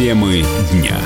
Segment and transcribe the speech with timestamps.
[0.00, 0.96] Темы дня.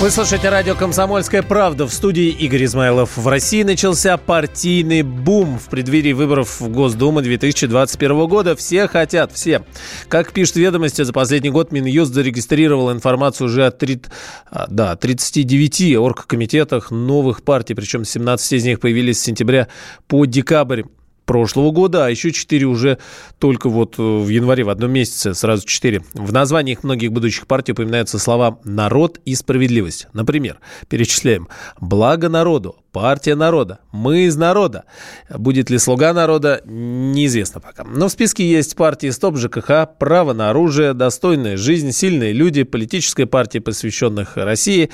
[0.00, 3.16] Вы слушаете радио «Комсомольская правда» в студии Игорь Измайлов.
[3.16, 8.56] В России начался партийный бум в преддверии выборов в Госдуму 2021 года.
[8.56, 9.64] Все хотят, все.
[10.08, 14.10] Как пишет ведомости, за последний год Минюст зарегистрировал информацию уже о 30,
[14.50, 19.68] а, да, 39 оргкомитетах новых партий, причем 17 из них появились с сентября
[20.08, 20.82] по декабрь
[21.26, 22.98] прошлого года, а еще четыре уже
[23.38, 26.02] только вот э, в январе, в одном месяце, сразу четыре.
[26.14, 30.06] В названиях многих будущих партий упоминаются слова «народ» и «справедливость».
[30.12, 31.48] Например, перечисляем
[31.80, 34.84] «благо народу», партия народа, мы из народа.
[35.28, 37.84] Будет ли слуга народа, неизвестно пока.
[37.84, 43.26] Но в списке есть партии СТОП ЖКХ, право на оружие, достойная жизнь, сильные люди, политическая
[43.26, 44.88] партия, посвященных России.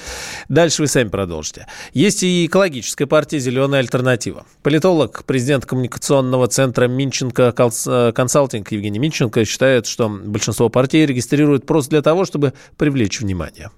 [0.48, 1.69] Дальше вы сами продолжите.
[1.92, 4.47] Есть и экологическая партия «Зеленая альтернатива».
[4.64, 12.03] Политолог, президент коммуникационного центра Минченко консалтинг Евгений Минченко считает, что большинство партий регистрируют просто для
[12.03, 13.70] того, чтобы привлечь внимание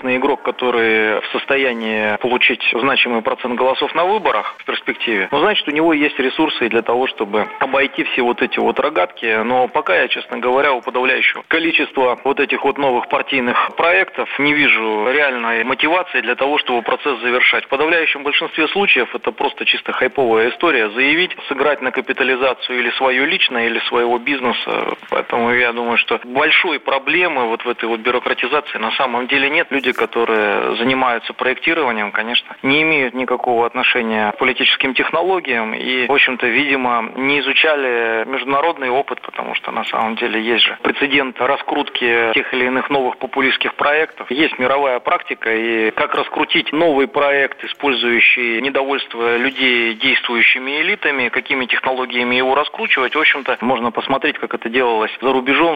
[0.00, 5.66] ресурсный игрок, который в состоянии получить значимый процент голосов на выборах в перспективе, ну, значит,
[5.68, 9.42] у него есть ресурсы для того, чтобы обойти все вот эти вот рогатки.
[9.44, 14.54] Но пока я, честно говоря, у подавляющего количества вот этих вот новых партийных проектов не
[14.54, 17.64] вижу реальной мотивации для того, чтобы процесс завершать.
[17.64, 20.88] В подавляющем большинстве случаев это просто чисто хайповая история.
[20.90, 24.96] Заявить, сыграть на капитализацию или свою личное, или своего бизнеса.
[25.10, 29.66] Поэтому я думаю, что большой проблемы вот в этой вот бюрократизации на самом деле нет.
[29.70, 36.46] Люди, которые занимаются проектированием, конечно, не имеют никакого отношения к политическим технологиям и, в общем-то,
[36.46, 42.52] видимо, не изучали международный опыт, потому что на самом деле есть же прецедент раскрутки тех
[42.54, 44.30] или иных новых популистских проектов.
[44.30, 52.36] Есть мировая практика, и как раскрутить новый проект, использующий недовольство людей действующими элитами, какими технологиями
[52.36, 55.74] его раскручивать, в общем-то, можно посмотреть, как это делалось за рубежом.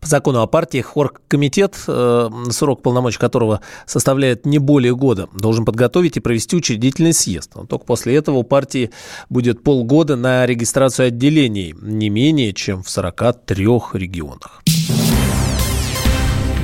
[0.00, 6.16] По закону о партиях оргкомитет, э, срок полномочий которого составляет не более года, должен подготовить
[6.16, 7.52] и провести учредительный съезд.
[7.54, 8.90] Но только после этого у партии
[9.28, 14.62] будет полгода на регистрацию отделений, не менее чем в 43 регионах.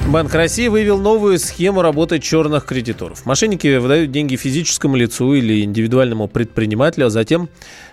[0.09, 3.27] Банк России выявил новую схему работы черных кредиторов.
[3.27, 7.49] Мошенники выдают деньги физическому лицу или индивидуальному предпринимателю, а затем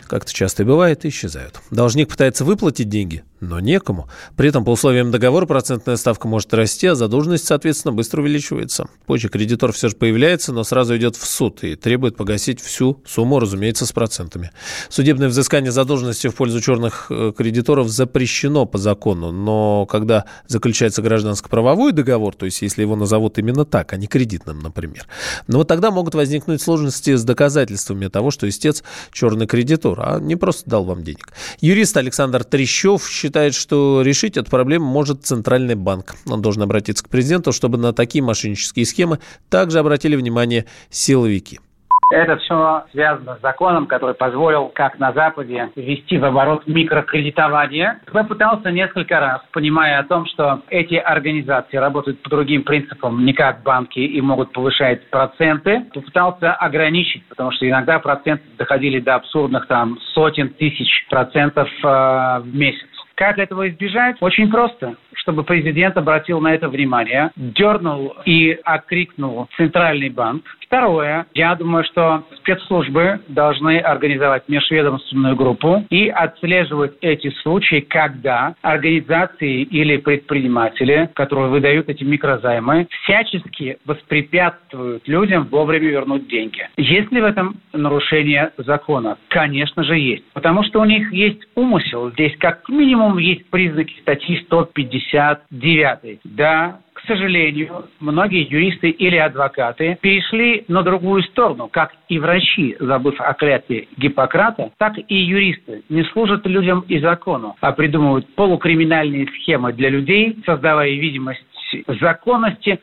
[0.08, 1.60] как это часто и бывает, исчезают.
[1.72, 4.10] Должник пытается выплатить деньги, но некому.
[4.36, 8.88] При этом по условиям договора процентная ставка может расти, а задолженность, соответственно, быстро увеличивается.
[9.06, 13.40] Позже кредитор все же появляется, но сразу идет в суд и требует погасить всю сумму,
[13.40, 14.52] разумеется, с процентами.
[14.90, 21.92] Судебное взыскание задолженности в пользу черных э, кредиторов запрещено по закону, но когда заключается гражданско-правовой
[21.92, 25.08] договор, то есть если его назовут именно так, а не кредитным, например,
[25.48, 30.36] но вот тогда могут возникнуть сложности с доказательствами того, что истец черный кредитор, а не
[30.36, 31.34] просто дал вам денег.
[31.62, 36.16] Юрист Александр Трещев считает, что решить эту проблему может Центральный банк.
[36.30, 41.60] Он должен обратиться к президенту, чтобы на такие мошеннические схемы также обратили внимание силовики.
[42.14, 48.00] Это все связано с законом, который позволил, как на Западе, ввести в оборот микрокредитование.
[48.14, 53.34] Я пытался несколько раз, понимая о том, что эти организации работают по другим принципам, не
[53.34, 59.68] как банки, и могут повышать проценты, попытался ограничить, потому что иногда проценты доходили до абсурдных
[59.68, 62.93] там сотен тысяч процентов э, в месяц.
[63.16, 64.18] Как этого избежать?
[64.22, 70.44] Очень просто чтобы президент обратил на это внимание, дернул и окрикнул Центральный банк.
[70.74, 79.62] Второе, я думаю, что спецслужбы должны организовать межведомственную группу и отслеживать эти случаи, когда организации
[79.62, 86.68] или предприниматели, которые выдают эти микрозаймы, всячески воспрепятствуют людям вовремя вернуть деньги.
[86.78, 89.18] Есть ли в этом нарушение закона?
[89.28, 90.24] Конечно же есть.
[90.34, 92.10] Потому что у них есть умысел.
[92.12, 96.20] Здесь как минимум есть признаки статьи 150 59.
[96.24, 103.20] Да, к сожалению, многие юристы или адвокаты перешли на другую сторону, как и врачи, забыв
[103.20, 109.74] о клятве Гиппократа, так и юристы не служат людям и закону, а придумывают полукриминальные схемы
[109.74, 111.44] для людей, создавая видимость
[112.00, 112.80] законности,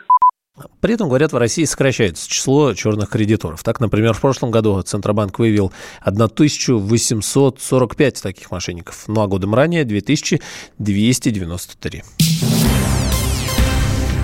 [0.80, 3.62] при этом, говорят, в России сокращается число черных кредиторов.
[3.62, 5.72] Так, например, в прошлом году Центробанк выявил
[6.02, 12.02] 1845 таких мошенников, ну а годом ранее 2293.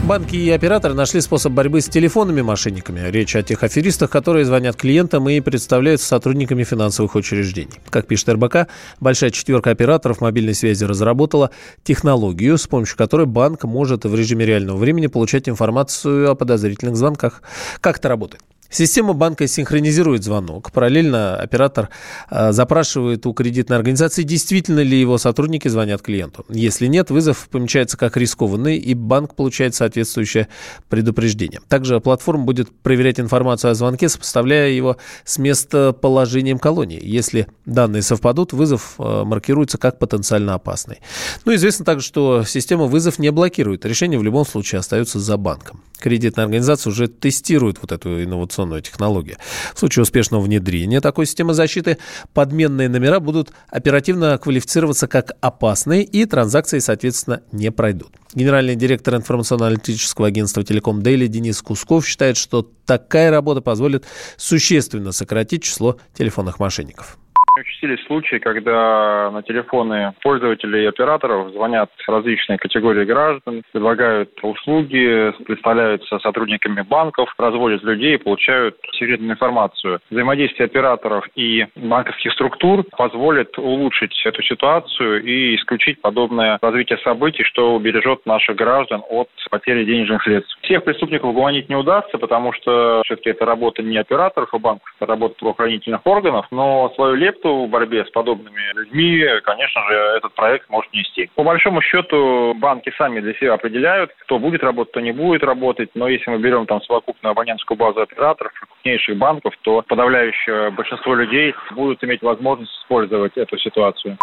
[0.07, 3.01] Банки и операторы нашли способ борьбы с телефонными мошенниками.
[3.11, 7.81] Речь о тех аферистах, которые звонят клиентам и представляются сотрудниками финансовых учреждений.
[7.91, 8.69] Как пишет РБК,
[9.01, 11.51] большая четверка операторов мобильной связи разработала
[11.83, 17.43] технологию, с помощью которой банк может в режиме реального времени получать информацию о подозрительных звонках.
[17.81, 18.45] Как это работает?
[18.71, 20.73] Система банка синхронизирует звонок.
[20.73, 21.89] Параллельно оператор
[22.31, 26.45] э, запрашивает у кредитной организации, действительно ли его сотрудники звонят клиенту.
[26.49, 30.49] Если нет, вызов помечается как рискованный, и банк получает соответствующее
[30.89, 31.61] предупреждение.
[31.69, 37.01] Также платформа будет проверять информацию о звонке, сопоставляя его с местоположением колонии.
[37.03, 40.99] Если данные совпадут, вызов э, маркируется как потенциально опасный.
[41.45, 43.85] Ну, известно также, что система вызов не блокирует.
[43.87, 45.83] Решение в любом случае остается за банком.
[45.99, 49.37] Кредитная организация уже тестирует вот эту инновационную информационную технологию.
[49.75, 51.99] В случае успешного внедрения такой системы защиты
[52.33, 58.13] подменные номера будут оперативно квалифицироваться как опасные и транзакции, соответственно, не пройдут.
[58.35, 64.05] Генеральный директор информационно-аналитического агентства «Телеком Дейли» Денис Кусков считает, что такая работа позволит
[64.37, 67.19] существенно сократить число телефонных мошенников.
[67.59, 76.19] Участились случаи, когда на телефоны пользователей и операторов звонят различные категории граждан, предлагают услуги, представляются
[76.19, 80.01] сотрудниками банков, разводят людей и получают секретную информацию.
[80.11, 87.75] Взаимодействие операторов и банковских структур позволит улучшить эту ситуацию и исключить подобное развитие событий, что
[87.75, 90.59] убережет наших граждан от потери денежных средств.
[90.61, 95.07] Всех преступников угомонить не удастся, потому что все-таки это работа не операторов и банков, это
[95.07, 100.69] работа правоохранительных органов, но свою лепту в борьбе с подобными людьми, конечно же, этот проект
[100.69, 101.31] может нести.
[101.35, 105.91] По большому счету, банки сами для себя определяют, кто будет работать, кто не будет работать.
[105.95, 111.55] Но если мы берем там совокупную абонентскую базу операторов, крупнейших банков, то подавляющее большинство людей
[111.73, 114.17] будут иметь возможность использовать эту ситуацию.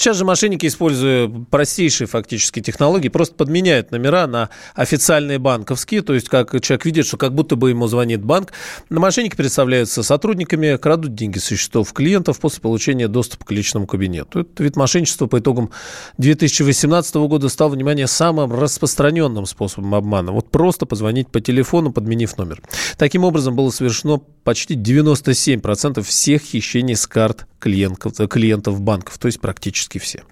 [0.00, 6.30] Сейчас же мошенники, используя простейшие фактически технологии, просто подменяют номера на официальные банковские, то есть
[6.30, 8.54] как человек видит, что как будто бы ему звонит банк.
[8.88, 14.40] Мошенники представляются сотрудниками, крадут деньги со счетов клиентов после получения доступа к личному кабинету.
[14.40, 15.68] Этот вид мошенничества по итогам
[16.16, 20.32] 2018 года стал, внимание, самым распространенным способом обмана.
[20.32, 22.62] Вот просто позвонить по телефону, подменив номер.
[22.96, 29.40] Таким образом, было совершено почти 97% всех хищений с карт клиентов, клиентов банков, то есть
[29.40, 30.24] практически все.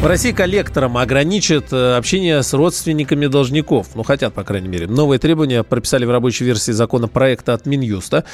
[0.00, 3.88] В России коллекторам ограничат э, общение с родственниками должников.
[3.94, 4.86] Ну, хотят, по крайней мере.
[4.86, 8.24] Новые требования прописали в рабочей версии законопроекта от Минюста.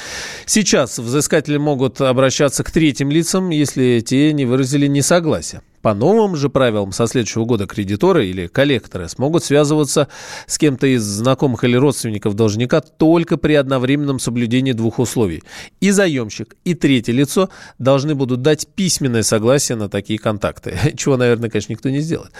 [0.45, 5.61] Сейчас взыскатели могут обращаться к третьим лицам, если те не выразили несогласия.
[5.81, 10.07] По новым же правилам со следующего года кредиторы или коллекторы смогут связываться
[10.47, 15.43] с кем-то из знакомых или родственников должника только при одновременном соблюдении двух условий.
[15.79, 21.49] И заемщик, и третье лицо должны будут дать письменное согласие на такие контакты, чего, наверное,
[21.49, 22.31] конечно, никто не сделает.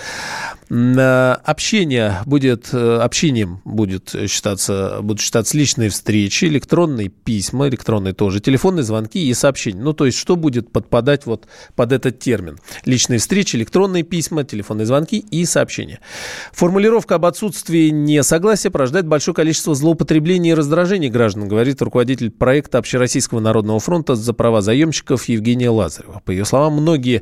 [0.69, 8.83] Общение будет, э, общением будет считаться, будут считаться личные встречи, электронные письма, электронные тоже, телефонные
[8.83, 9.81] звонки и сообщения.
[9.81, 12.57] Ну, то есть, что будет подпадать вот под этот термин?
[12.83, 15.99] Личные встречи встречи, электронные письма, телефонные звонки и сообщения.
[16.53, 23.41] Формулировка об отсутствии несогласия порождает большое количество злоупотреблений и раздражений граждан, говорит руководитель проекта Общероссийского
[23.41, 26.21] народного фронта за права заемщиков Евгения Лазарева.
[26.23, 27.21] По ее словам, многие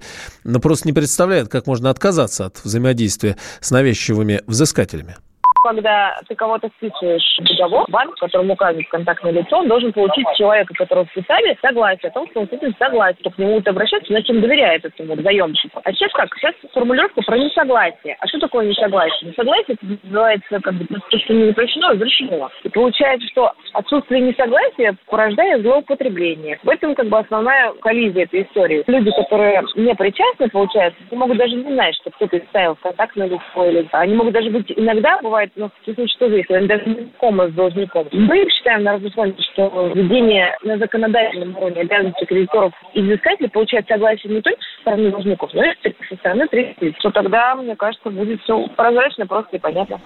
[0.62, 5.16] просто не представляют, как можно отказаться от взаимодействия с навязчивыми взыскателями
[5.66, 10.76] когда ты кого-то вписываешь в договор, банк, которому указывает контактное лицо, он должен получить человека,
[10.76, 14.30] которого вписали, согласие о том, что он этим согласен, что к нему будут обращаться, значит,
[14.30, 15.82] он доверяет этому заемщику.
[15.84, 16.30] А сейчас как?
[16.36, 18.16] Сейчас формулировка про несогласие.
[18.20, 19.32] А что такое несогласие?
[19.32, 22.50] Несогласие это называется как бы то, что не запрещено, разрешено.
[22.64, 26.60] И получается, что отсутствие несогласия порождает злоупотребление.
[26.64, 28.84] В этом как бы основная коллизия этой истории.
[28.86, 33.66] Люди, которые не причастны, получается, они могут даже не знать, что кто-то ставил контактное лицо.
[33.66, 33.90] Или...
[33.94, 36.96] Они могут даже быть, иногда бывает но в случае что же, если они даже не
[36.96, 38.08] знакомы с должником.
[38.12, 44.34] Мы считаем на разусловии, что введение на законодательном уровне обязанности кредиторов и взыскателей получает согласие
[44.34, 45.74] не только со стороны должников, но и
[46.10, 50.00] со стороны третьих что тогда, мне кажется, будет все прозрачно, просто и понятно.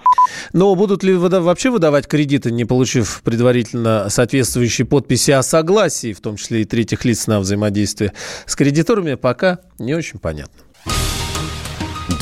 [0.52, 6.20] Но будут ли выда- вообще выдавать кредиты, не получив предварительно соответствующие подписи о согласии, в
[6.20, 8.12] том числе и третьих лиц на взаимодействие
[8.46, 10.69] с кредиторами, пока не очень понятно.